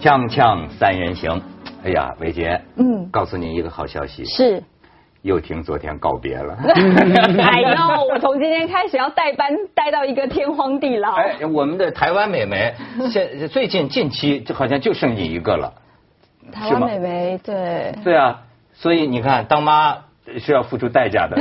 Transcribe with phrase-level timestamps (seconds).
[0.00, 1.42] 锵锵三人行，
[1.84, 4.62] 哎呀，伟杰，嗯，告诉你一个好消息，是。
[5.22, 6.56] 又听昨天告别了。
[7.42, 11.16] 哎呦，我从今天开始要带班带到一个天荒地老。
[11.16, 12.72] 哎，我们的台湾美眉，
[13.10, 15.74] 现最近近期就好像就剩你一个了。
[16.52, 17.92] 台湾美眉，对。
[18.04, 18.42] 对啊，
[18.74, 19.96] 所以你看，当妈
[20.38, 21.36] 是要付出代价的。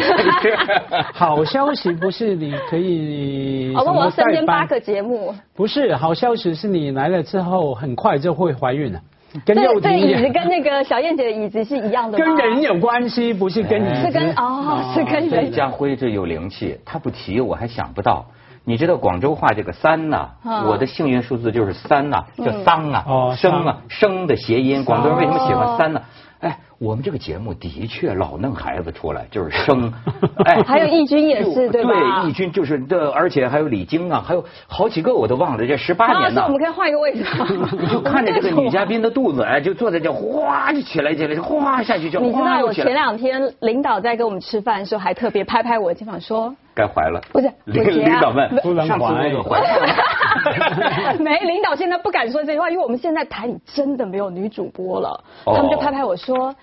[1.13, 3.73] 好消息不是你可以。
[3.77, 5.33] 我我身边八个节目。
[5.55, 8.99] 不是，好消息是你来了之后，很快就会怀孕了。
[9.45, 13.93] 跟这这椅子跟那个小燕姐的椅子是一样的跟人有关系，不是跟你。
[13.95, 15.51] 是跟哦，是跟人。
[15.51, 18.25] 家辉这有灵气，他不提我还想不到。
[18.63, 20.29] 你知道广州话这个三呐，
[20.67, 24.83] 我的幸运数字就是三呐，叫桑啊，生啊，生的谐音。
[24.83, 26.01] 广东人为什么喜欢三呢？
[26.39, 29.91] 哎，我们这个节目的确老弄孩子出来，就是生。
[30.45, 32.21] 哎，还有义军也是对吧？
[32.21, 36.43] 对，义军就是的，而且还有李菁啊，还有好几个我都忘了，这十八年呢。
[36.45, 37.25] 我们可以换一个位置。
[37.79, 42.19] 你就看着这个女嘉宾的肚子，哎，就坐在这，哗就起来起来，哗下去就。
[42.19, 46.55] 你知道我前两天领导在跟我们吃饭的时候，还特别拍拍我的肩膀说。
[46.75, 47.19] 该怀了。
[47.31, 49.15] 不是，领领导问，不能怀。
[51.17, 55.23] 没，领导现在不敢说这句话，因为我们现在台里真的没有女主播了。
[55.43, 56.53] 他们就拍拍我说。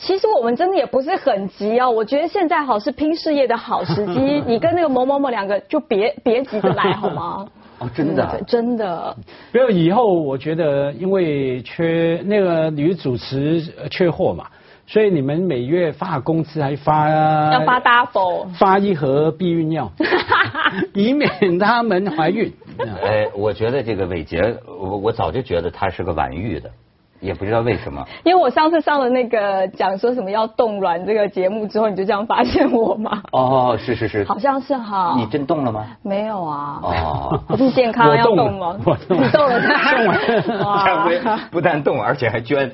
[0.00, 7.46] 其实我们真的也不是很急哦，我觉得现在好是拼事业的好时机， 你跟那个某某某两个就别别急着来好吗？
[7.80, 9.16] 哦，真的，真的。
[9.52, 13.60] 没有以后，我觉得因为缺那个女主持
[13.90, 14.46] 缺货嘛，
[14.86, 17.08] 所以你们每月发工资还发
[17.52, 19.92] 要发 double，发一盒避孕药，
[20.92, 22.52] 以免他们怀孕。
[23.02, 26.70] 哎，我觉得这个伟杰，我我早就觉得他是个晚育的。
[27.20, 33.22] 也不知道为什么，因为我上次上了那个讲说什么要冻卵这个节目之后，你就这样发现我嘛？
[33.32, 35.14] 哦，是是是，好像是哈。
[35.16, 35.86] 你真冻了吗？
[36.02, 36.78] 没有啊。
[36.82, 38.78] 哦，不是健康要冻吗？
[38.84, 39.60] 我冻了，你冻了，
[40.44, 40.64] 冻了。
[40.64, 42.70] 哇，不但冻，而且还捐。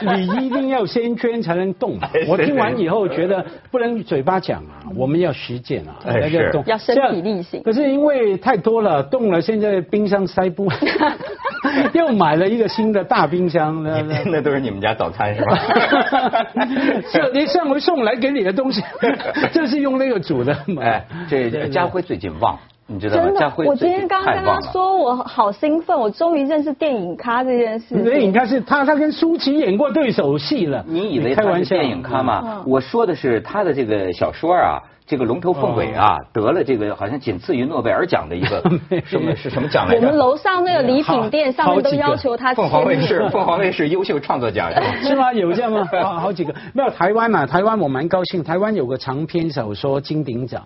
[0.00, 1.96] 你一定要先捐才能动。
[2.28, 7.62] 我听完以后觉得不能嘴巴讲啊，我们要实践啊，那就动，要身体力行。
[7.62, 10.68] 可是因为太多了，动了，现在冰箱塞不。
[11.92, 13.27] 又买了一个新的大。
[13.28, 15.56] 冰箱 那那都是你们家早餐是吧？
[17.06, 18.82] 是，你上回送来给你的东西，
[19.52, 20.56] 就是用那个煮的。
[20.80, 23.30] 哎，这家辉最近旺，你知道吗？
[23.38, 27.94] 家辉我今天刚刚跟他说，我好兴奋，我终于认识电影咖这件事。
[28.02, 30.84] 电影咖是他，他跟舒淇演过对手戏了。
[30.88, 32.62] 你以为他是电影咖吗？
[32.66, 34.82] 我说的是他的这个小说啊。
[35.08, 38.62] 这个龙头凤尾啊，得了这个好像仅次于诺贝尔奖的一个
[39.06, 40.00] 什么是什么奖来着？
[40.00, 44.70] 我们楼上那个礼品店上面都要求他凤凰卫视，凤凰卫视优秀创作奖
[45.02, 45.32] 是吗？
[45.32, 45.82] 有这样吗？
[46.02, 47.46] 好好几个，没有台湾嘛？
[47.46, 50.62] 台湾我蛮高兴，台湾有个长篇小说金鼎奖，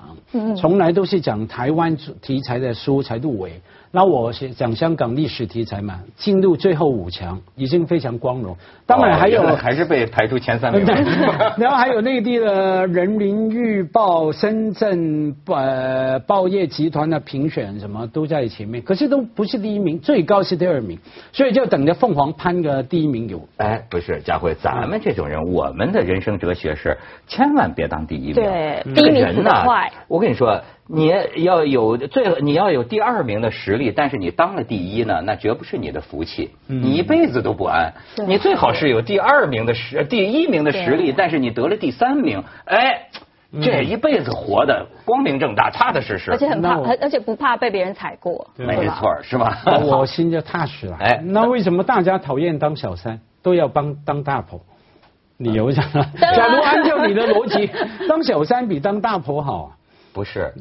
[0.56, 3.60] 从来都是讲台湾题材的书才入围。
[3.94, 8.56] 那我讲香港历史题材嘛，进入最后五强已经非常光荣。
[8.86, 10.82] 当然还有还是被排出前三名。
[11.58, 20.98] 然后还有内地的人民日报、深圳呃报业集团的评选什么都在前面，可是都不是第一名，最高是第二名，
[21.30, 23.46] 所以就等着凤凰攀个第一名有。
[23.58, 28.34] 哎，不是佳慧，咱们这种人，我们的人生哲学是千万别当第一名。
[28.36, 29.92] 对，第一名很快。
[30.08, 30.62] 我跟你说。
[30.94, 31.06] 你
[31.44, 37.94] 要有最，你要有第二名的实力，但是你当了第一呢，那绝不是你的福气，你一辈子都不安。
[38.26, 43.08] 你最好是有第二名的实，第一名的实力，但是你得了第三名，哎，
[43.62, 49.62] 这一辈子活的光明正大、踏踏实实，而且很怕，而而且不怕被别人踩过，没错，是吧？
[49.82, 50.96] 我心就踏实了。
[51.00, 54.60] 哎，那为什么大家讨厌当小三，都要帮当大婆？
[55.38, 55.82] 理由啥？
[56.20, 57.70] 假如按照你的逻辑，
[58.06, 59.72] 当小三比当大婆好。
[60.12, 60.52] 不是，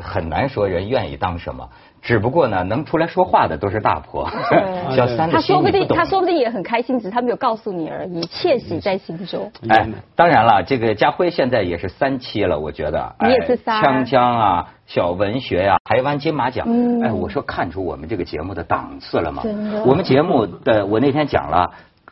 [0.00, 1.68] 很难说人愿意当什么，
[2.02, 4.28] 只不过呢，能出来说话的都是大婆。
[4.94, 9.50] 小三他说不定他说不定也很开心，只是他没有告诉你而已，窃喜在心中。
[9.68, 13.14] 哎，当然了，这个家辉现在也是三期了，我觉得。
[13.20, 13.82] 你也是三。
[13.82, 16.66] 锵锵啊，小文学呀，台湾金马奖。
[17.02, 19.42] 哎，我说看出我们这个节目的档次了吗？
[19.84, 21.70] 我们节目的我那天讲了。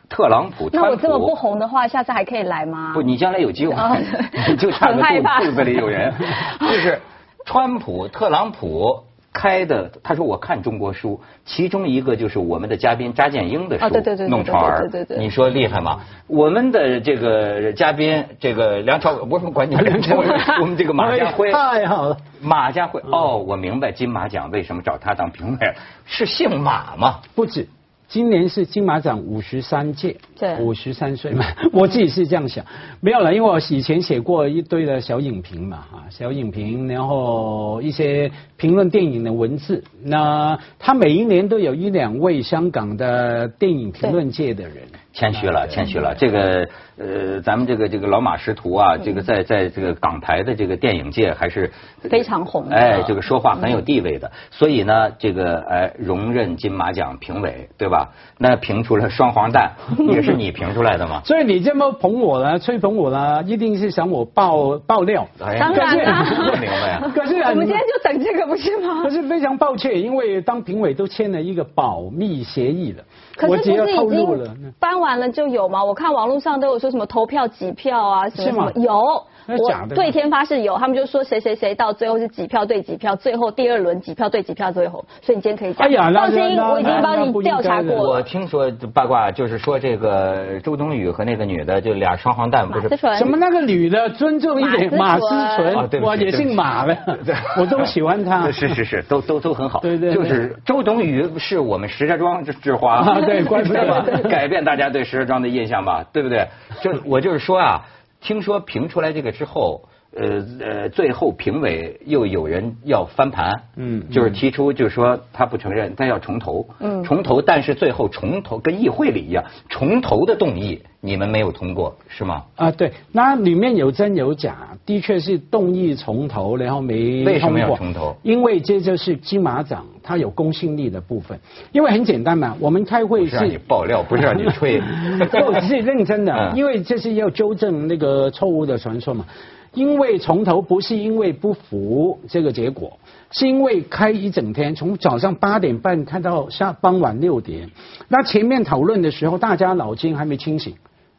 [0.09, 2.91] 特朗普，那我这么不红的话，下次还可以来吗？
[2.93, 3.75] 不，你将来有机会，
[4.47, 6.13] 你就差个肚肚子里有人。
[6.59, 7.01] 就是
[7.45, 13.85] 川普、特朗普开的，他说我看中国书，其中一个就是我们的嘉宾查建英的书，
[14.29, 14.89] 弄潮儿。
[15.17, 15.99] 你说厉害吗？
[16.27, 20.25] 我们的这个嘉宾，这个梁朝，我什么管你梁朝伟？
[20.61, 22.17] 我们这个马家辉，太好了。
[22.41, 25.73] 马家辉，哦，我明白金马奖为什么找他当评委，
[26.05, 27.19] 是姓马吗？
[27.35, 27.67] 不止。
[28.07, 32.63] 今年是金马奖五十三届，对，五十三岁嘛， 我自己是这样想，
[33.01, 44.75] 没有了，因为我以前写过一堆的小影评嘛，啊，小影评，然后一些评论电影的文字，那他每一年都有一两位香港的电影评论界的人。
[45.13, 46.13] 谦虚了，谦虚了。
[46.13, 51.71] 这个呃，咱们这个这个老马识途啊，这个在在这个港台的这个电影界还是
[52.01, 52.69] 非常红。
[52.69, 54.31] 哎，这个说话很有地位的。
[54.51, 57.96] 所以呢，这个哎，荣任金马奖评委，对吧？
[58.37, 59.71] 那评出了双黄蛋，
[60.09, 61.21] 也是你评出来的嘛？
[61.23, 65.27] 所以你这么捧我呢，吹捧我呢，一定是想我爆爆料。
[65.39, 66.99] 当然了，明白。
[67.15, 69.03] 可是我们今天就等这个，不是吗？
[69.03, 73.03] 可是非常抱歉，因为当评委都签了一个保密协议了。
[73.35, 75.83] 可是不是已经颁完了就有吗？
[75.83, 79.23] 我看网络上都有说什么投票几票啊，什么什么有。
[79.47, 85.87] 我对天发誓有，他们就说谁谁谁到最后是几票对几票，最后第二轮几票对几票最后，所以你今天可以讲。
[85.87, 88.09] 哎呀放心，我已经帮你调查过了。
[88.09, 92.89] 我听说八卦就是说这个周冬雨和那个女的就俩双黄蛋不是？
[93.17, 96.97] 什么那个女的尊重一点，马思纯，我也姓马的，
[97.57, 98.51] 我都喜欢她。
[98.51, 99.79] 是是是，都都都很好。
[99.79, 100.13] 对对。
[100.13, 106.03] 就是周冬雨是我们石家庄之之花，对，怪不得 改变大家对石家庄的印象吧？
[106.11, 106.47] 对不对？
[106.81, 107.81] 就我就是说啊。
[108.27, 122.45] 听说评出来这个之后，呃呃，最后评委又有人要翻盘，嗯，就是提出就是说他不承认，但要重投，嗯，重投，但是最后重投跟议会里一样，重投的动议你们没有通过是吗？
[122.55, 128.15] 啊，对，那里面有真有假，的确是动议重投，然后没为什么要重投？
[128.23, 131.39] 因为这就是金马奖它有公信力的部分，
[131.73, 134.81] 因为很简单嘛，我们开会是让你爆料，不是让你吹，
[135.45, 139.25] 我是认真的， 因为这是要纠正那个错误的传说嘛。
[139.73, 142.99] 因为从头不是因为不服这个结果，
[143.31, 147.69] 是因为开一整天，从早上八点半看到下傍晚六点。
[148.07, 150.75] 那前面讨论的时候，大家脑筋还没清醒。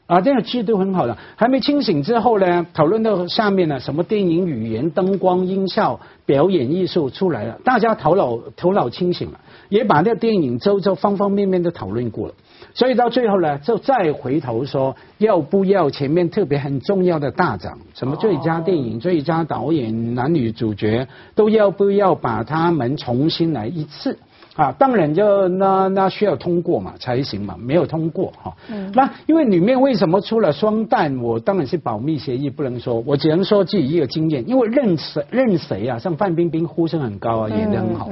[0.06, 12.34] 啊，这个制度很好的，还没清醒之后呢，讨论到下面呢，什么电影语言、灯光、音效、表演艺术出来了，大家头脑头脑清醒了，也把那个电影周周方方面面都讨论过了。
[12.74, 24.18] 所以到最后呢，就再回头说要不要前面特别很重要的大奖，什么最佳电影、最佳导演、男女主角，都要不要把他们重新来一次
[24.54, 24.72] 啊？
[24.72, 28.54] 当然就那那需要通过嘛才行嘛，没有通过哈。
[28.94, 31.20] 那因为里面为什么出了双旦？
[31.20, 38.10] 我当然是保密协议不能说，我只能说自己一个经验，因为任谁任谁啊，像范冰冰呼声很高啊，演得很好，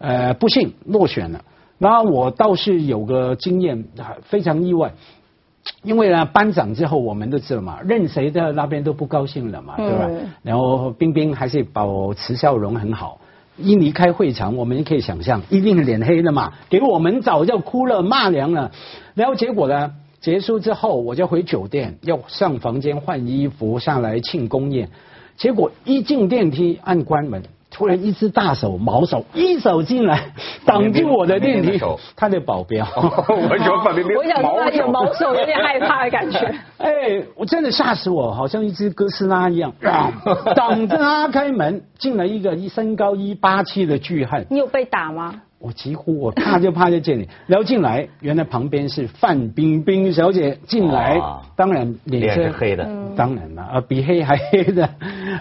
[0.00, 1.44] 呃，不幸落选了。
[1.76, 3.84] 那我倒是有个经验，
[4.22, 4.92] 非常意外，
[5.82, 10.10] 因为呢班长之后，我们都知道嘛，任谁的那边都不高兴了嘛，对吧？
[10.42, 13.20] 然后冰冰还是保持笑容很好，
[13.58, 18.72] 一离开会场，我们可以想象，一定脸黑了嘛，给我们早就哭了骂娘了。
[19.14, 24.88] 然后结果呢，结束之后我就回酒店，要上房间换衣服，上来庆功宴，
[25.36, 27.42] 结果一进电梯按关门。
[27.70, 30.32] 突然，一只大手毛手一手进来，
[30.66, 31.80] 挡住我的电梯。
[32.16, 36.38] 他的保镖，我说范冰冰，我想说有毛手，有点害怕的感觉。
[36.78, 39.72] 哎，我真的吓死我，好像一只哥斯拉一样，
[40.56, 44.44] 挡着他开门，进来一个一身高一八七的巨汉。
[44.50, 45.42] 你有被打吗？
[45.60, 51.20] 我几乎我怕就怕在这里，然后进来，原来旁边是范冰冰小姐进来，
[51.54, 54.88] 当然脸是黑的，当然了，啊比黑还黑的，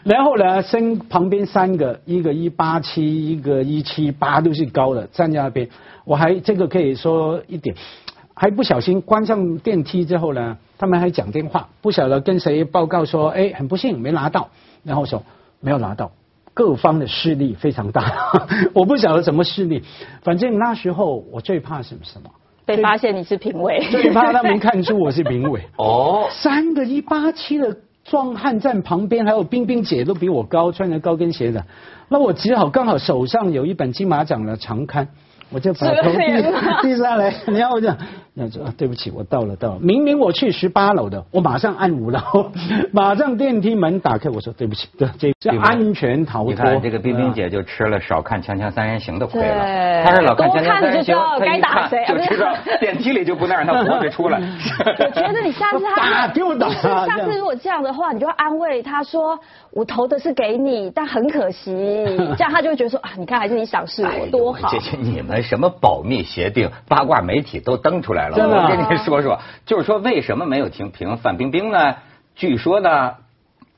[0.03, 5.67] 然后呢，身旁边三个，一个一八七，一个一七八，都是高的，站在那边，
[6.05, 7.75] 我还这个可以说一点，
[8.33, 14.49] 还不小心关上电梯之后呢，他们还讲电话，不晓得跟谁报告说，哎，很不幸没拿到，
[14.83, 15.23] 然后说
[15.59, 16.11] 没有拿到。
[16.55, 18.33] 各方的势力非常大，
[18.73, 19.81] 我不晓得什么势力，
[20.23, 22.29] 反正那时候我最怕什么什么？
[22.65, 25.61] 被发现你是评委，最怕他们看出我是评委。
[25.77, 31.65] 哦，三个一八七的壮汉站旁边，还有冰冰姐都比我高，穿着高跟鞋的，
[32.07, 35.07] 那我只好刚好手上有一本金马奖的长刊。
[35.51, 36.19] 我就把头低
[36.83, 37.87] 低下来，然后我就
[38.33, 42.19] 那说对不起，我到了到了，明明我去十八楼的，我马上按五楼，
[42.93, 46.51] 马上电梯门打开，我说对不起，对，这安全逃脱。
[46.51, 54.39] 你看这个冰冰姐就吃了少看《锵锵三人行》的亏了，她是老看《锵锵三人行》，该打谁就知道 电梯里就不能让他活着出来。
[54.39, 56.69] 我觉得你下次他打我打，
[57.07, 59.37] 下次如果这样的话，你就要安慰他说，
[59.71, 61.71] 我投的是给你，但很可惜，
[62.37, 64.69] 这样他就会觉得说啊，你看还是你赏识我多好。
[64.71, 65.39] 这些你们。
[65.49, 66.69] 什么保密协定？
[66.87, 68.35] 八卦媒体都登出来了。
[68.35, 71.95] 我跟你说说，就是说为什么没有停评范冰冰呢？
[72.35, 73.15] 据说呢，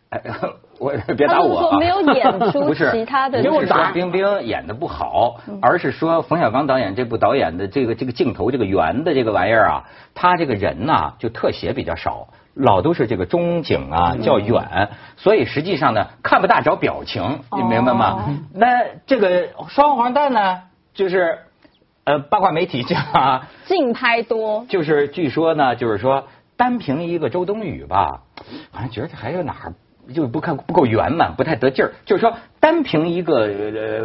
[0.10, 0.22] 哎
[0.80, 1.78] 我别打我啊。
[1.78, 3.44] 没有演出 其他的。
[3.44, 9.84] 不是范冰冰演的不好，而是说冯小刚导演这部导演的这个这个镜头这个圆的这个玩意儿啊，
[10.16, 18.26] 他这个人呐就特写比较少，老都是这个中景啊较远，所以实际上呢看不大着表情，你明白吗？
[18.54, 20.62] 那这个双黄蛋呢，
[20.96, 21.38] 就是
[22.04, 26.28] 呃八卦媒体讲 竞拍多，就是据说呢，就是说。
[26.58, 28.22] 单凭一个周冬雨吧，
[28.70, 29.74] 好像觉得还有哪儿
[30.14, 31.94] 就不看不够圆满，不太得劲儿。
[32.06, 33.48] 就是说，单凭一个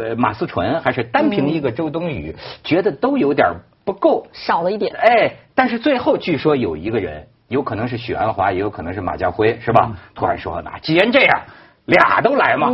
[0.09, 3.47] 呃马思纯，还是单凭一个周冬雨，觉得都有点
[3.85, 4.91] 不够，少了一点。
[4.95, 9.91] 哎，但是最后据说有一个人，有可能是许鞍华，也有可能是马家辉，是吧？
[10.15, 11.41] 突然说，那既然这样，
[11.87, 12.71] 俩都来嘛。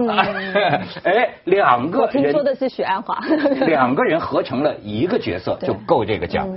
[1.04, 2.08] 哎，两个。
[2.08, 3.18] 听说的是许鞍华。
[3.66, 6.48] 两个人合成了一个角色，就够这个奖。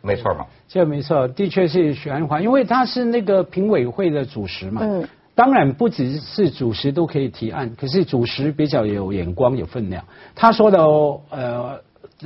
[0.00, 4.80] 没错吧，这没错，的确是许鞍华，因为他是那个评委会的主席嘛。
[4.82, 5.06] 嗯。
[5.34, 10.04] 当然不只是主席都可以提案，可是主席比较有眼光、有分量。
[10.32, 11.80] 他说的呃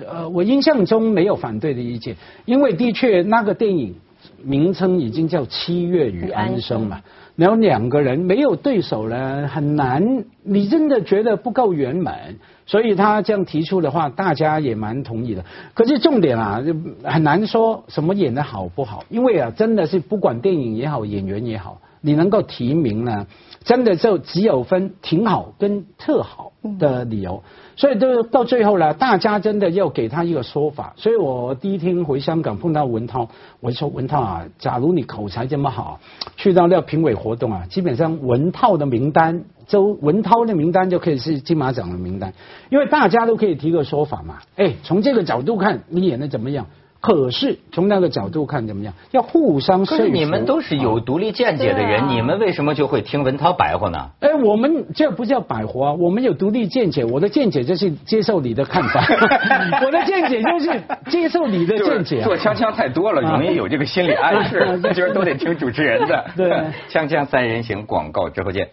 [0.07, 3.95] 呃，我印象中没有反对的意见，因为的确那个电影
[4.43, 7.01] 名称已经叫《七月与安生》嘛。
[7.39, 10.25] 然后两个人没有对手呢，很难。
[10.43, 12.35] 你真的觉得不够圆满，
[12.67, 15.45] 所以他这样提出的话，大家也蛮同意的。
[15.73, 23.27] 可是重点啊，就很难说什么演的好不好，因为啊，真的是不管电影也好，演员也好，你能够提名呢，
[23.65, 27.43] 真的就只有分挺好跟特好的理由。
[27.77, 30.95] 所以都到最后呢，大家真的要给他一个说法。
[30.97, 33.29] 所以我第一天回香港碰到文涛，
[33.61, 36.01] 我说文涛啊，假如你口才这么好，
[36.37, 42.33] 去到那评委活动啊，基本上文涛的名单，周文涛的名单就可以是金马奖的名单，
[42.69, 44.39] 因为大家都可以提个说法嘛。
[44.57, 46.67] 哎，从这个角度看，你演的怎么样？
[47.01, 48.93] 可是从那个角度看怎么样？
[49.13, 50.05] 要互相说服。
[50.05, 54.11] 你们都是有独立见解的人，你们为什么就会听文涛白话呢？
[54.21, 57.05] 哎，我们这不叫白话，我们有独立见解。
[57.05, 59.01] 我的见解就是接受你的看法，
[59.87, 62.23] 我的见解就是接受你的见解。
[62.23, 66.25] 做锵锵太多了，容易有这个心理暗示，觉 得都得听主持人的。
[66.37, 66.51] 对，
[66.91, 68.69] 锵锵三人行，广告之后见。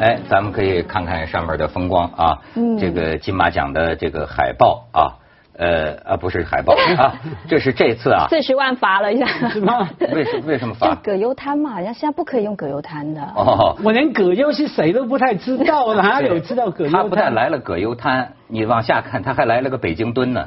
[0.00, 2.38] 哎，咱们可以看看上面的风光啊，
[2.80, 5.18] 这个金马奖的这个海报啊。
[5.58, 9.88] 呃啊，不是海报 啊，这是这次啊，四十万罚了一下，是吗？
[10.14, 10.94] 为什为什么罚？
[11.02, 13.20] 葛优瘫嘛，人家现在不可以用葛优瘫的。
[13.34, 16.90] 哦，我连葛优是谁都不太知道，哪有 知道葛优？
[16.90, 20.46] 他不但来了葛优瘫，你往下看，他还来了个北京蹲呢。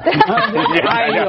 [0.88, 1.24] 哎呦，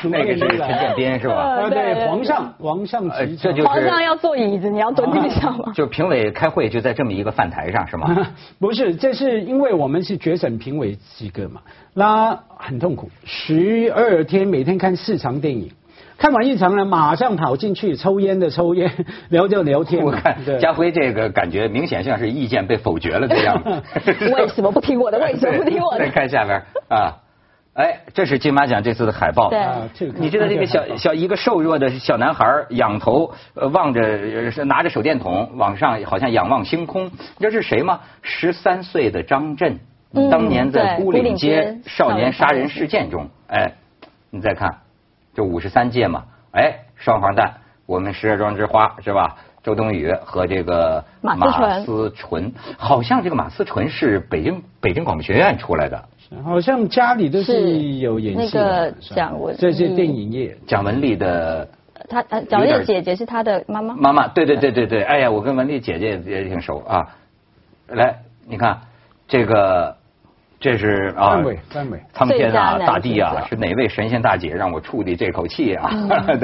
[0.00, 1.34] 什么那个是陈建斌是吧？
[1.34, 3.06] 啊，对，皇上，皇上，
[3.38, 5.72] 这就是皇上要坐椅子，你要蹲地上吗？
[5.74, 8.16] 就评委开会就在这么一个饭台上是吗？
[8.58, 11.60] 不是，这是因为我们是决审评委几个嘛。
[11.94, 15.72] 那很痛苦，十二天每天看四场电影，
[16.18, 18.90] 看完一场呢，马上跑进去抽烟的抽烟，
[19.30, 20.04] 聊就聊天。
[20.04, 23.82] 我看家辉这个感觉明显像是意见被否决了的样子。
[24.36, 25.18] 为什么不听我的？
[25.18, 25.98] 为什么不听我的？
[26.04, 27.16] 再看下边啊，
[27.74, 29.50] 哎，这是金马奖这次的海报。
[29.50, 33.32] 对，你知道这个小小一个瘦弱的小男孩仰头
[33.72, 37.06] 望着拿着手电筒往上，好像仰望星空。
[37.06, 38.00] 你知道是谁吗？
[38.22, 39.80] 十三岁的张震。
[40.12, 43.74] 当年在孤岭街少年杀人事件中，哎，
[44.30, 44.78] 你再看，
[45.34, 47.54] 就五十三届嘛，哎，双黄蛋，
[47.86, 49.36] 我们石家庄之花是吧？
[49.62, 51.36] 周冬雨和这个马
[51.84, 56.08] 思纯，好像这个马思纯是北京北京广播学院出来的，
[56.42, 58.90] 好像家里都是有演戏的。
[59.00, 61.68] 蒋文，这是电影业，蒋雯丽的，
[62.08, 63.94] 他蒋雯丽姐姐是他的妈妈。
[63.94, 67.06] 妈妈，对对对对对，哎呀，我跟文丽姐姐也挺熟啊。
[67.86, 68.16] 来，
[68.48, 68.80] 你看
[69.28, 69.99] 这个。
[70.60, 71.42] 这是啊，
[72.12, 75.90] 苍天啊，大地啊，是哪位神仙大姐让我出的这口气啊？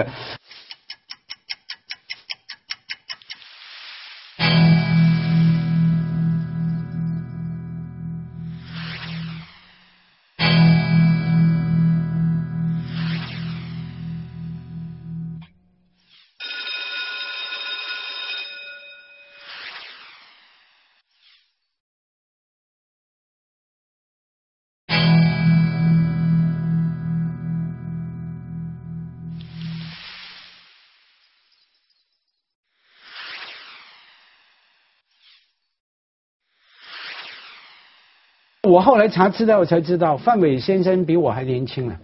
[38.66, 41.96] 我后来查资料才知道，范伟先生比我还年轻呢，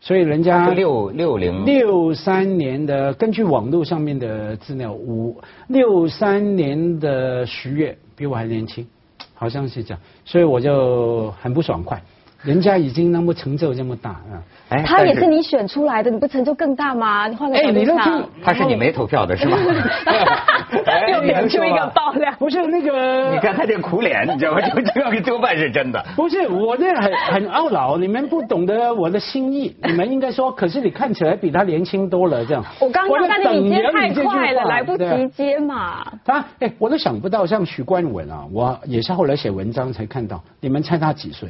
[0.00, 1.64] 所以人家六六零。
[1.64, 8.86] 六三年的，根据网络上面的资料，五六三年的十月比我还年轻，
[9.34, 12.02] 好像是这样，所以我就很不爽快。
[12.44, 14.42] 人家已经那么成就这么大啊。
[14.68, 17.26] 哎，他也是你选出来的，你不成就更大吗？
[17.26, 19.56] 你换个角度想，他是你没投票的是吧？
[21.12, 23.30] 又演出一个爆料，不是那个。
[23.34, 24.60] 你看他这苦脸，你知道吗？
[24.60, 26.04] 就这个多半是真的。
[26.16, 32.64] 不是我这很很懊恼，你们不懂得我的心意，你们应该说，可是你看起来比他年轻多了，这样。
[32.80, 36.04] 我刚刚看你接太快了，来不及接嘛。
[36.24, 40.42] 他哎，我都想不到，像许冠文啊，我也是后来写文章才看到。
[40.60, 41.48] 你们猜他几岁？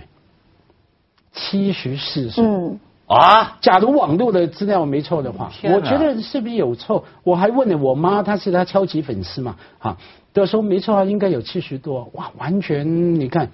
[1.34, 2.42] 七十四岁。
[2.42, 2.80] 嗯。
[3.06, 3.58] 啊！
[3.60, 7.04] 假如网络的资料没错的话，我觉得是不是有错？
[7.22, 9.98] 我还问了我妈，她是她超级粉丝嘛，哈，
[10.32, 13.50] 都说没错啊，应该有七十多，哇，完全你看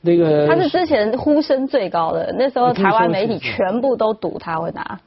[0.00, 0.48] 那个。
[0.48, 4.98] 他是之前呼声最高的，那时候台湾媒体全部都赌他会拿，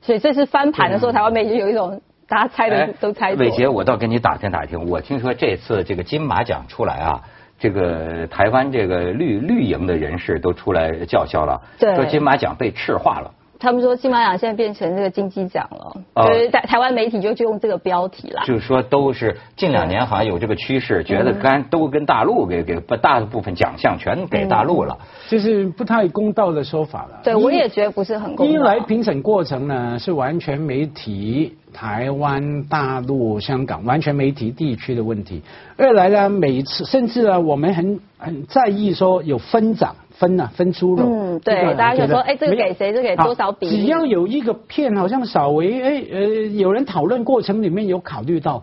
[0.00, 7.22] 所以这次翻盘的时候，台湾媒体有一种大家猜的都猜伟杰，我倒跟你打听打听，我听说这次这个金马奖出来啊。
[7.62, 13.30] 这个台湾这个绿绿营的人士都出来叫嚣了，说金马奖被赤化了。
[13.60, 18.42] 他们说金马奖现在变成这个金鸡奖了，所以台台湾媒体就就用这个标题了。
[18.44, 27.20] 就是说都是近两年好像有这个趋势，觉得干都跟大陆给给把大部分奖项全给大陆了，就是不太公道的说法了。
[27.22, 28.52] 对，我也觉得不是很公道。
[28.52, 31.56] 一来评审过程呢是完全媒体。
[31.72, 35.42] 台湾、大陆、香港完全没提地区的问题。
[35.76, 41.04] 二来呢，每次甚至呢，我们很很在意说有分涨分啊分猪肉。
[41.04, 42.92] 嗯，对，大家就说，哎，这个给谁？
[42.92, 43.68] 这给多少比？
[43.68, 46.20] 只要有一个片好像稍微哎呃，
[46.56, 48.62] 有人讨论过程里面有考虑到，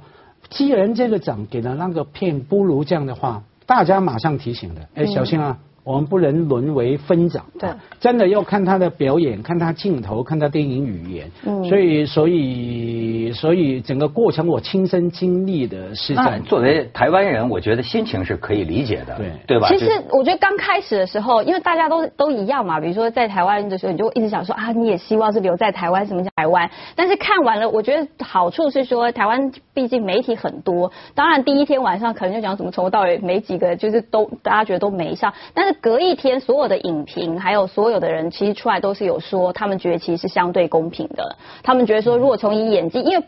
[0.49, 5.57] 既然这个涨给了那个片不如这样的话，大家马上提醒的，哎，小心啊。
[5.89, 7.67] 我们不能沦为分长，对，
[7.99, 11.31] 真的要看他的表演，看他镜头，看他电影语言。
[11.43, 16.39] 嗯，所以，所以，所以整个过程我亲身经历的是在。
[16.45, 19.67] 作为台湾人，我觉得心情是可以理解的，对对吧？
[19.67, 26.69] 其实我觉得刚开始的时候，因为大家都都一样嘛，比如说在台湾的时候，你就一直想说啊，你也希望是留在台湾，什么叫台湾？
[26.95, 35.78] 但是看完了，我觉得好处是说，台湾毕竟媒体很多，当然第一天晚上可能就讲怎么从头到尾没几个，就是都大家觉得都没上，但是。
[35.81, 41.35] 隔一天，所有的影评还有所有的人，其实出来都是有说，他们觉得其实是相对公平的。
[41.63, 43.23] 他们觉得说，如果从以演技，因为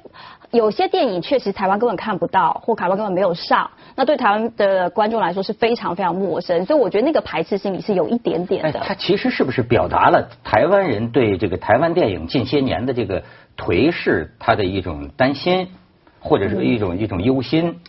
[0.52, 6.66] 有些电影确实台湾根本看不到，或台湾根本没有上，那对台湾的观众来说是非常非常陌生。
[6.66, 8.82] 所以我觉得那个排斥心理是有一点点的。
[8.82, 13.24] 他其实是不是表达了台湾人对这个台湾电影近些年的这个
[13.58, 15.70] 颓势，他的一种担心，
[16.20, 17.80] 或者是一种一种忧心？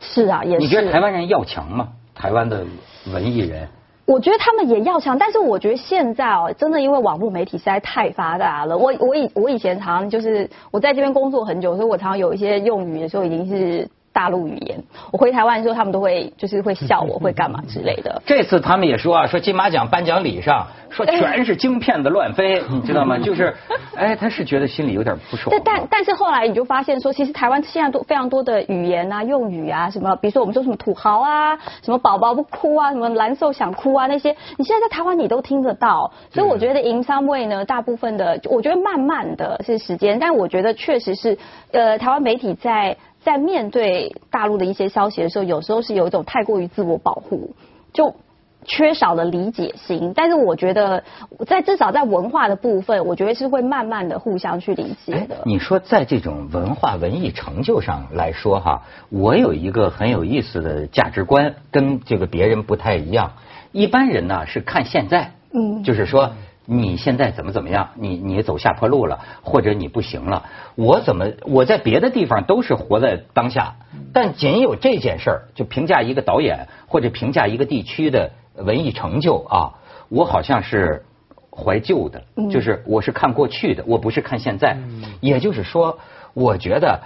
[0.00, 0.58] 是啊，也是。
[0.58, 1.88] 你觉得台湾人要强吗？
[2.14, 2.64] 台湾的
[3.12, 3.68] 文艺人？
[4.04, 8.76] 我觉得他们也要强，但是我觉得现在哦，真的因为网络媒体实在太发达了。
[8.76, 13.88] 我我以我以前常常就是我在这边工作很久，所以我常常有一些用语的时候已经是。
[14.12, 14.78] 大陆语言，
[15.10, 18.20] 我回台湾的时候，他们都会就是会笑我， 会干嘛之类的。
[18.26, 23.18] 这次他们也说啊，说金马奖颁奖礼上说全是京片子乱飞， 你知道吗？
[23.18, 23.54] 就是，
[23.96, 25.48] 哎，他是觉得心里有点不爽。
[25.50, 36.12] 但但但是后来你就发现说，其实台湾现在都非常多的语言啊、用语啊，什么，比如说我们说什么土豪啊，什么宝宝不哭啊，什么蓝瘦想哭啊那些，你现在在台湾你都听得到。
[36.30, 41.38] 所以我觉得 In some way 呢，大部分的，我觉得慢慢的是时间，但我觉得确实是，
[41.72, 42.98] 呃，台湾媒体在。
[43.24, 47.54] 在面对大陆的一些消息的时候，有时候是有一种太过于自我保护，
[47.92, 48.16] 就
[48.64, 50.12] 缺少了理解心。
[50.14, 51.04] 但是我觉得，
[51.46, 55.42] 在至少在文化的部分，我觉得是会慢慢的互相去理解的。
[55.44, 63.32] 你说在这种文化文艺成就上来说哈，我有一个很有意思的价值观，跟这个别人不太一样。
[63.72, 66.32] 一般人呢是看现在，嗯，就是说。
[66.64, 67.90] 你现在怎么怎么样？
[67.96, 70.44] 你你走下坡路了，或者你不行了？
[70.76, 73.74] 我怎么我在别的地方都是活在当下，
[74.12, 79.74] 但仅有这件事儿，就评价一个导演或者评价一个地区的文艺成就啊，
[80.08, 81.04] 我好像是
[81.50, 84.76] 怀旧的，就是我是看过去的，我不是看现在。
[85.20, 85.98] 也就是说，
[86.32, 87.00] 我觉得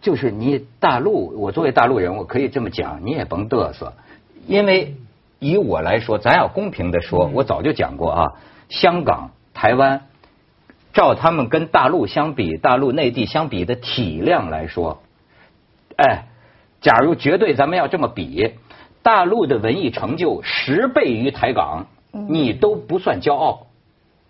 [0.00, 3.92] 就是你大陆，我作为大陆人，我可以这么讲，你也甭嘚瑟，
[4.46, 4.94] 因为
[5.38, 8.32] 以我来说，咱要公平的说，我早就讲过啊。
[8.68, 10.06] 香港、台湾，
[10.92, 15.02] 照他们跟大陆相比，大陆内地相比的体量来说，
[15.96, 16.24] 哎，
[16.80, 18.54] 假如绝对咱们要这么比，
[19.02, 23.66] 大陆的文艺成就十倍于台港，你都不算骄傲，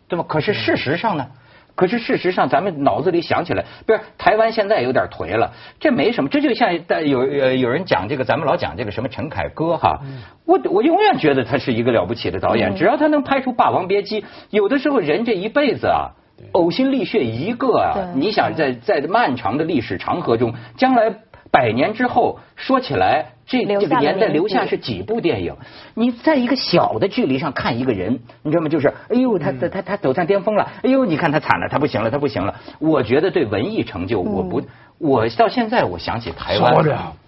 [0.08, 0.24] 对吗？
[0.28, 1.30] 可是事实上呢？
[1.76, 6.72] 可是事实上，咱们脑子里想起来，不是台湾现在有点颓了，这没什么，这就像
[7.04, 10.00] 有有人讲这个，咱们老讲这个什么陈凯歌哈，
[10.46, 16.16] 我我永远觉得他是一个了不起的导演，只要他能拍出《霸王别姬》，有的时候人这一辈子啊，
[16.54, 21.14] 呕心沥血一个啊，你想在在漫长的历史长河中，将来
[21.52, 25.54] 百年之后说起来，这这个年代留下是几部电影？
[25.94, 28.68] 你在一个小的距离上看一个人，你知道吗？
[28.68, 32.54] 就是哎呦，他他他他走上巅峰了，哎呦，你看他惨了，他不行了，他不行了。
[32.80, 34.62] 我觉得对文艺成就，我不。
[34.98, 36.72] 我到现在，我想起台湾，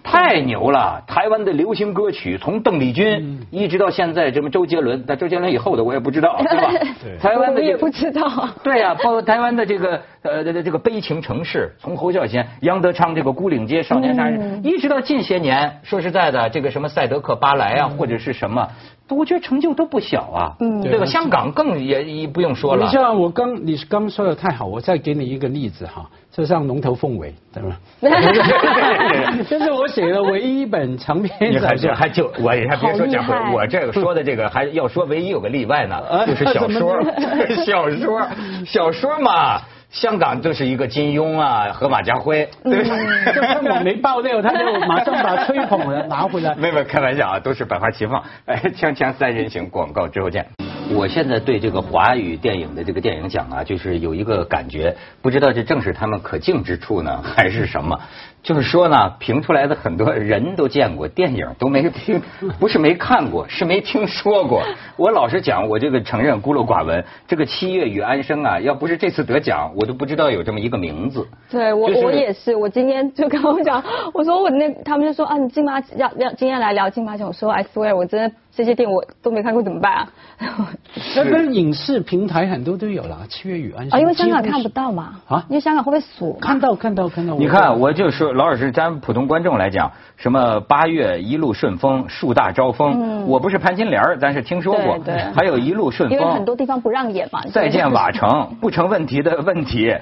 [0.02, 1.04] 太牛了！
[1.06, 6.72] 台湾的流行歌曲，从邓丽君一直到现在，什么周杰伦，但周杰伦以后的我也不知道， 对吧？
[7.20, 8.48] 台湾的也不知道。
[8.64, 18.66] 对呀，包括台湾的这个呃这个悲情城市，从侯孝贤、杨德昌这个孤岭街少年杀人，一直到近些年，说实在的，这个什么赛德克巴莱啊，或者是什么。
[19.10, 21.06] 我觉得成就都不小啊，嗯，对吧？
[21.06, 22.84] 香港更也也不用说了。
[22.84, 27.80] 你像我刚你刚说的太好，我再给你一个例子哈，就像龙头凤尾，对吧？
[29.48, 31.50] 这是我写的唯一一本长篇。
[31.50, 36.94] 你还是还就我还别说讲我这个说的这个还要说唯一有个例外呢，就是小说，
[37.64, 38.28] 小说，
[38.66, 39.62] 小说嘛。
[39.90, 43.72] 香港就是一个金庸啊和马家辉，对不对？
[43.72, 46.54] 我没爆料，他就马上把吹捧的拿回来。
[46.60, 48.22] 没有开玩笑啊，都是百花齐放。
[48.44, 50.46] 哎，锵锵三人行，广告之后见。
[50.90, 57.98] 我现在对这个华语电影的这个电影奖啊，就是有一个感觉，不知道这正是他们可敬之处呢，还是什么？
[58.42, 62.22] 就是说呢，评出来的很多人都见过，电影都没听，
[62.58, 64.62] 不是没看过，是没听说过。
[64.96, 67.04] 我老实讲，我这个承认孤陋寡闻。
[67.26, 71.26] 这个《七月与安生》啊，要不是这次得奖，我都不知道有这么一个名字。
[71.50, 72.54] 对我，我也是。
[72.54, 73.82] 我今天就跟我讲，
[74.14, 78.34] 我说我那，他们就说啊，你金马要要今天来聊金马奖，我说 I swear，我真的。
[78.50, 80.08] 这些电影我都没看过，怎么办啊？
[81.14, 86.32] 那跟影视平台很多都有了，《七月与安生》啊，因为香港看不到嘛啊，因为香港会不会锁？
[86.40, 87.36] 看到看到看到。
[87.36, 94.96] 你看，我就说，老老师，咱普通观众来讲，什么八月一路顺风，树大招风，我不是潘金莲，咱是听说过，
[95.34, 97.40] 还有一路顺风，因为很多地方不让演嘛。
[97.52, 99.92] 再见瓦城，不成问题的问题。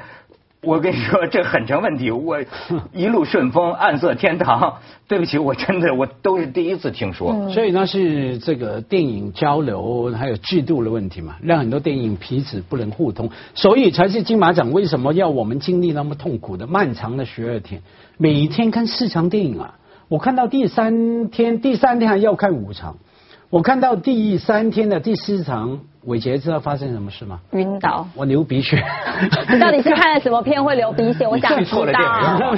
[0.66, 2.10] 我跟你说，这很成问题。
[2.10, 2.38] 我
[2.92, 4.78] 一路顺风，暗色天堂。
[5.08, 7.48] 对不起，我真的我都是第一次听说。
[7.50, 17.82] 所以那是这个电影交流还有制度的问题嘛，让很多电影彼此不能互通，所以才是金马奖为什么要我们经历那么痛苦的漫长的十二天，
[18.18, 19.78] 每一天看四场电影啊！
[20.08, 22.96] 我看到第三天，第三天还要看五场。
[23.48, 25.82] 我看到第三天的第四场。
[26.06, 27.40] 伟杰知道发生什么事吗？
[27.52, 28.06] 晕倒。
[28.14, 28.82] 我流鼻血。
[29.60, 31.26] 到底是看了什么片会流鼻血？
[31.26, 32.54] 我想知道。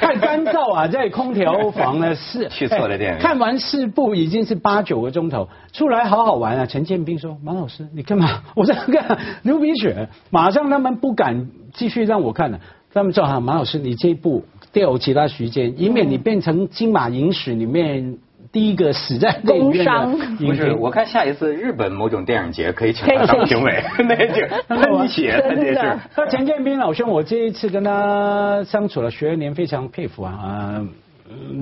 [0.00, 2.48] 太干燥啊，在空调房呢是。
[2.52, 3.18] 去错了电影。
[3.18, 6.66] 看完四部已经是八九个钟头，出来好好玩啊！
[6.66, 10.08] 陈建斌说：“马老师，你干嘛？” 我在看流鼻血。
[10.30, 12.60] 马上他们不敢继续让我看了，
[12.92, 18.18] 他们说：“哈，马老师，你这一部调其他时间，以免你变成金马影史里面。”
[18.56, 20.72] 第一个死在工伤，不是？
[20.72, 25.98] 我看下一次日本某种电影节可以请他当评委， 那就喷血，这是。
[26.16, 30.82] 那陈建斌老兄，我这一次跟他相处了十二年，非常佩服啊，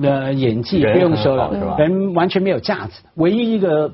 [0.03, 1.75] 呃，演技不用说了，是吧？
[1.79, 3.01] 人完全没有架子。
[3.15, 3.91] 唯一一个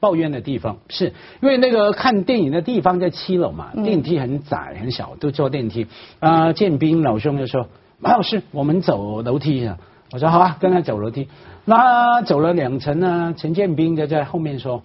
[0.00, 5.88] 抱怨的地方，是因为那个看电影的地方在七楼嘛，电梯很窄很小，都坐电梯。
[6.20, 7.66] 啊，建斌老兄就说
[8.00, 9.76] ：“马老师，我们走楼梯啊。”
[10.12, 11.28] 我说：“好啊，跟他走楼梯。”
[11.64, 14.82] 那走了两层呢，陈建斌就在后面说：“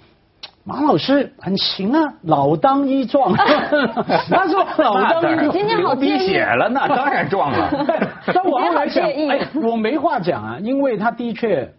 [0.64, 3.34] 马老师很行啊，老当益壮。
[4.30, 7.70] ”他说：“老当益今天好鼻血了，那 当然壮了。
[8.34, 11.74] ”但我后来想，哎，我没话讲啊，因为他的确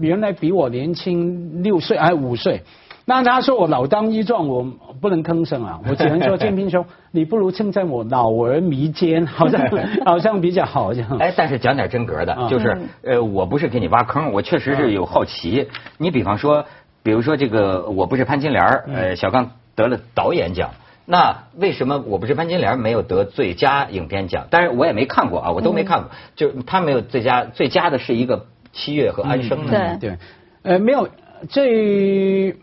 [0.00, 2.62] 原来比我年轻六岁还五岁。
[3.08, 4.66] 那他说我老当益壮，我
[5.00, 9.58] 不能吭声啊， 我只能说建斌兄，你不如称赞我老而弥坚，好像
[10.04, 11.16] 好像比较好这样。
[11.16, 15.68] 哎，但是讲点真格的，就是呃，我不是给你挖坑，我确实是有好奇。
[15.96, 16.66] 你比方说，
[17.02, 20.72] 比如说这个我不是潘金莲，呃，小刚得了导演奖，
[21.06, 24.48] 那为什么我不是潘金莲没有得最佳影片奖？
[24.50, 28.44] 但是我也没看过啊，我都没看过，就他没有最佳，最佳的是一个
[28.74, 30.18] 七月和安生的，对，
[30.62, 31.08] 呃，没有
[31.48, 32.54] 最。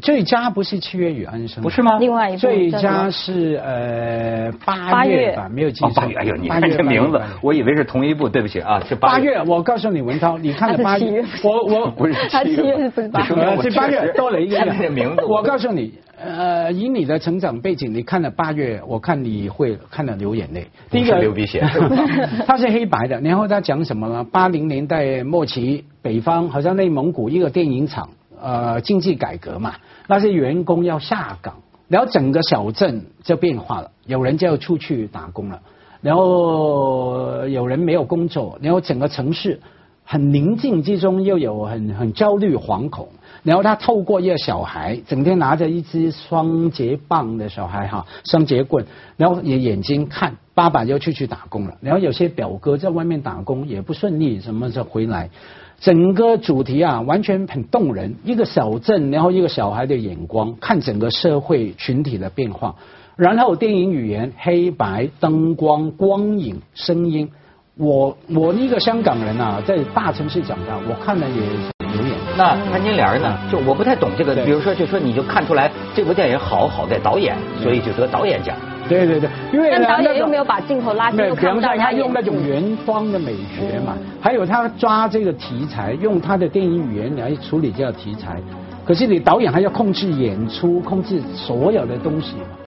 [0.00, 1.98] 最佳不是七月与安生，不是吗？
[1.98, 5.90] 另外一部最佳是呃八月吧，没有记错。
[5.90, 9.42] 八月，哎呦，你看这名字，我以为是同一部，对不起啊，是八月。
[9.46, 15.24] 我告诉你，文涛，你看了八月，我我 不是七月，不是八月，是八月多了一个名字。
[15.26, 20.66] 我告诉你，呃，以你的成长背景，你看了八月，我看你会看了流眼泪。
[20.90, 21.62] 第一个流鼻血，
[22.46, 23.20] 它是黑白的。
[23.20, 24.24] 然后他讲什么呢？
[24.32, 28.08] 八零年代末期，北方好像内蒙古一个电影厂。
[28.42, 29.74] 呃，经济改革嘛，
[30.08, 35.60] 那些员工要下岗，然后整个小镇就变化了，有人就要出去打工了，
[36.00, 39.60] 然后有人没有工作，然后整个城市
[40.04, 43.08] 很宁静之中又有很很焦虑惶恐，
[43.44, 48.84] 然后他透过一个小孩，整天拿着一支双节棒的小孩哈，双节棍，
[49.16, 55.30] 然后眼眼睛看爸爸就出去打工了，然后有些表哥在外面打工也不顺利，什么时候回来？
[55.82, 58.14] 整个主题啊，完全很动人。
[58.22, 62.76] 一个小镇，然后一个小孩的眼光，看整个社会群体的变化。
[63.16, 67.28] 然后电影语言，黑白、灯光、光影、声音。
[67.76, 71.72] 我我一个香港人啊，在大城市长大，我看了也有眼。
[72.38, 73.36] 那潘金莲呢？
[73.50, 78.56] 就我不太懂这个，比如说，就说你就看出来这部电影好好在导演，所以就得导演奖。
[78.92, 88.40] 对对对，因为导演又没有把镜头拉近，又看不到他用那种原方的美学嘛，还有他抓这个题材，用他的电影语言来处理这个题材。
[88.84, 92.61] 可是你导演还要控制演出，控制所有的东西嘛。